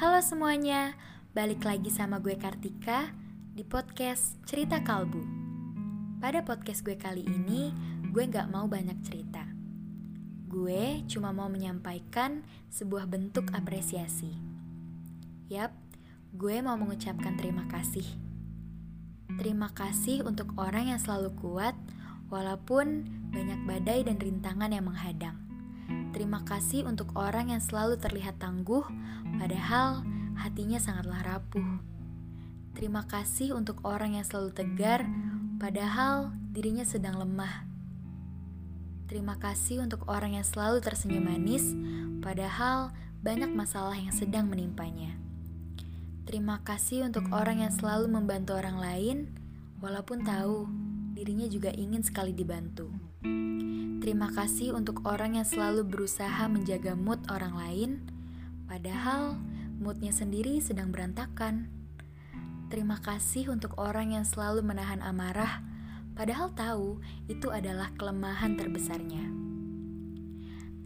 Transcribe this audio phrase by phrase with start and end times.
[0.00, 0.96] Halo semuanya,
[1.36, 3.12] balik lagi sama gue Kartika
[3.52, 5.20] di podcast Cerita Kalbu.
[6.24, 7.68] Pada podcast gue kali ini,
[8.08, 9.44] gue gak mau banyak cerita.
[10.48, 12.40] Gue cuma mau menyampaikan
[12.72, 14.32] sebuah bentuk apresiasi.
[15.52, 15.76] Yap,
[16.32, 18.08] gue mau mengucapkan terima kasih.
[19.36, 21.76] Terima kasih untuk orang yang selalu kuat,
[22.32, 23.04] walaupun
[23.36, 25.49] banyak badai dan rintangan yang menghadang.
[26.10, 28.82] Terima kasih untuk orang yang selalu terlihat tangguh,
[29.38, 30.02] padahal
[30.36, 31.80] hatinya sangatlah rapuh.
[32.74, 35.04] Terima kasih untuk orang yang selalu tegar,
[35.60, 37.66] padahal dirinya sedang lemah.
[39.10, 41.74] Terima kasih untuk orang yang selalu tersenyum manis,
[42.22, 45.18] padahal banyak masalah yang sedang menimpanya.
[46.30, 49.18] Terima kasih untuk orang yang selalu membantu orang lain,
[49.82, 50.70] walaupun tahu
[51.20, 52.88] dirinya juga ingin sekali dibantu.
[54.00, 57.90] Terima kasih untuk orang yang selalu berusaha menjaga mood orang lain,
[58.64, 59.36] padahal
[59.76, 61.68] moodnya sendiri sedang berantakan.
[62.72, 65.60] Terima kasih untuk orang yang selalu menahan amarah,
[66.16, 69.28] padahal tahu itu adalah kelemahan terbesarnya.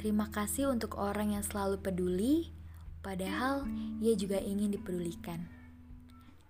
[0.03, 2.51] Terima kasih untuk orang yang selalu peduli,
[3.07, 3.71] padahal
[4.03, 5.47] ia juga ingin dipedulikan.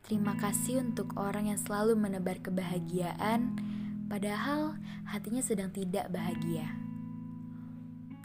[0.04, 3.56] Terima kasih untuk orang yang selalu menebar kebahagiaan,
[4.04, 4.76] padahal
[5.08, 6.68] hatinya sedang tidak bahagia.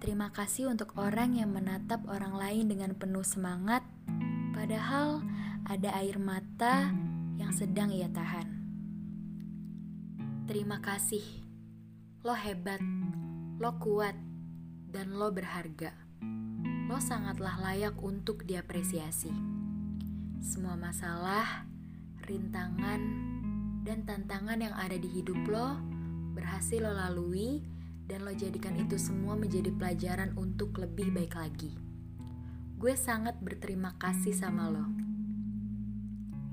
[0.03, 3.79] Terima kasih untuk orang yang menatap orang lain dengan penuh semangat,
[4.51, 5.23] padahal
[5.71, 6.91] ada air mata
[7.39, 8.59] yang sedang ia tahan.
[10.51, 11.23] Terima kasih,
[12.27, 12.83] lo hebat,
[13.55, 14.19] lo kuat,
[14.91, 15.95] dan lo berharga.
[16.91, 19.31] Lo sangatlah layak untuk diapresiasi.
[20.41, 21.68] Semua masalah,
[22.29, 23.01] rintangan,
[23.81, 25.81] dan tantangan yang ada di hidup lo
[26.37, 27.65] berhasil lo lalui
[28.05, 31.73] dan lo jadikan itu semua menjadi pelajaran untuk lebih baik lagi.
[32.79, 34.85] Gue sangat berterima kasih sama lo.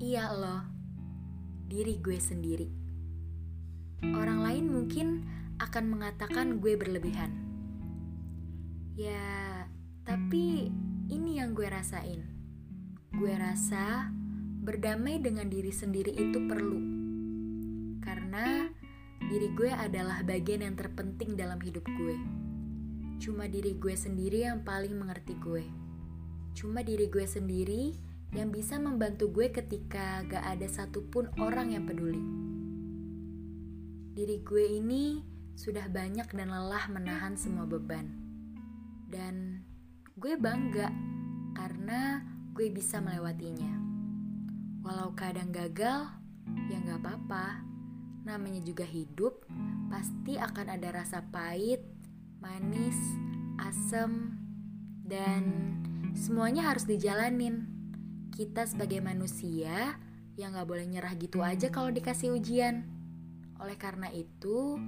[0.01, 0.57] Iya lo,
[1.69, 2.69] diri gue sendiri.
[4.13, 5.25] Orang lain mungkin
[5.57, 7.33] akan mengatakan gue berlebihan.
[8.93, 9.65] Ya,
[10.05, 10.69] tapi
[11.09, 12.21] ini yang gue rasain.
[13.13, 14.13] Gue rasa
[14.67, 16.75] berdamai dengan diri sendiri itu perlu
[18.03, 18.67] karena
[19.31, 22.19] diri gue adalah bagian yang terpenting dalam hidup gue.
[23.23, 25.63] Cuma diri gue sendiri yang paling mengerti gue.
[26.51, 27.95] Cuma diri gue sendiri
[28.35, 32.19] yang bisa membantu gue ketika gak ada satupun orang yang peduli.
[34.19, 35.23] Diri gue ini
[35.55, 38.11] sudah banyak dan lelah menahan semua beban.
[39.07, 39.63] Dan
[40.19, 40.91] gue bangga
[41.55, 42.19] karena
[42.51, 43.86] gue bisa melewatinya.
[44.87, 46.07] Walau kadang gagal,
[46.71, 47.59] ya gak apa-apa
[48.23, 49.43] namanya juga hidup,
[49.91, 51.83] pasti akan ada rasa pahit,
[52.39, 52.95] manis,
[53.59, 54.31] asem,
[55.03, 55.75] dan
[56.15, 57.67] semuanya harus dijalanin.
[58.31, 59.99] Kita sebagai manusia
[60.39, 62.87] yang gak boleh nyerah gitu aja kalau dikasih ujian.
[63.59, 64.79] Oleh karena itu,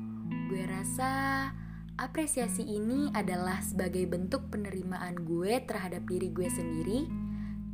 [0.47, 1.11] gue rasa
[1.99, 7.18] apresiasi ini adalah sebagai bentuk penerimaan gue terhadap diri gue sendiri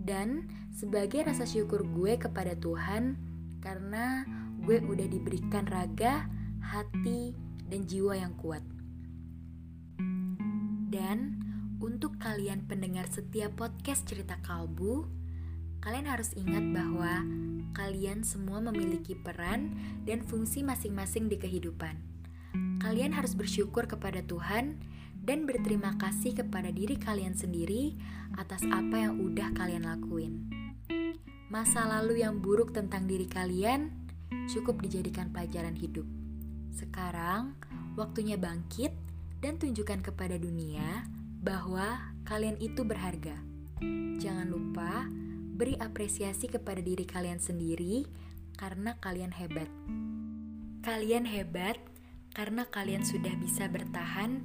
[0.06, 3.18] dan sebagai rasa syukur gue kepada Tuhan
[3.60, 4.22] karena
[4.62, 6.30] gue udah diberikan raga,
[6.62, 7.34] hati,
[7.66, 8.62] dan jiwa yang kuat.
[10.94, 11.42] Dan
[11.82, 15.10] untuk kalian pendengar setiap podcast cerita kalbu,
[15.82, 17.26] kalian harus ingat bahwa
[17.76, 22.00] kalian semua memiliki peran dan fungsi masing-masing di kehidupan.
[22.80, 24.80] Kalian harus bersyukur kepada Tuhan
[25.26, 27.98] dan berterima kasih kepada diri kalian sendiri
[28.38, 29.65] atas apa yang udah kalian.
[31.56, 33.88] Masa lalu yang buruk tentang diri kalian
[34.52, 36.04] cukup dijadikan pelajaran hidup.
[36.76, 37.56] Sekarang,
[37.96, 38.92] waktunya bangkit
[39.40, 41.08] dan tunjukkan kepada dunia
[41.40, 43.40] bahwa kalian itu berharga.
[44.20, 45.08] Jangan lupa
[45.56, 48.04] beri apresiasi kepada diri kalian sendiri
[48.60, 49.72] karena kalian hebat.
[50.84, 51.80] Kalian hebat
[52.36, 54.44] karena kalian sudah bisa bertahan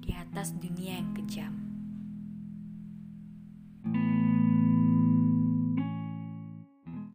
[0.00, 1.68] di atas dunia yang kejam.